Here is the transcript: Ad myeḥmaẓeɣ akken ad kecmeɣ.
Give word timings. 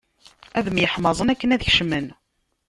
Ad 0.57 0.67
myeḥmaẓeɣ 0.73 1.27
akken 1.29 1.53
ad 1.55 1.63
kecmeɣ. 1.67 2.05